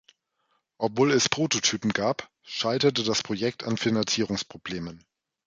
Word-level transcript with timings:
Obwohl 0.79 1.11
es 1.11 1.29
Prototypen 1.29 1.93
gab, 1.93 2.27
scheiterte 2.41 3.03
das 3.03 3.21
Projekt 3.21 3.63
an 3.63 3.77
Finanzierungsproblemen. 3.77 5.05